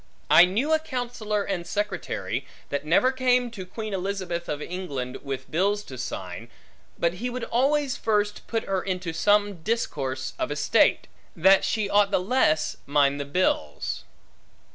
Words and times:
I 0.31 0.45
knew 0.45 0.73
a 0.73 0.79
counsellor 0.79 1.43
and 1.43 1.67
secretary, 1.67 2.47
that 2.69 2.83
never 2.87 3.11
came 3.11 3.51
to 3.51 3.67
Queen 3.67 3.93
Elizabeth 3.93 4.49
of 4.49 4.59
England, 4.59 5.17
with 5.17 5.51
bills 5.51 5.83
to 5.83 5.95
sign, 5.99 6.49
but 6.97 7.13
he 7.21 7.29
would 7.29 7.43
always 7.43 7.97
first 7.97 8.47
put 8.47 8.63
her 8.63 8.81
into 8.81 9.13
some 9.13 9.61
discourse 9.61 10.33
of 10.39 10.49
estate, 10.49 11.05
that 11.35 11.63
she 11.63 11.87
mought 11.87 12.09
the 12.09 12.19
less 12.19 12.77
mind 12.87 13.19
the 13.19 13.25
bills. 13.25 14.03